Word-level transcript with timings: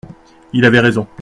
Il 0.53 0.65
avait 0.65 0.79
raison. 0.79 1.07